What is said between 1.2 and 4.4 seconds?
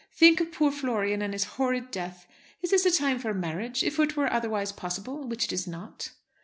and his horrid death. Is this a time for marriage, if it were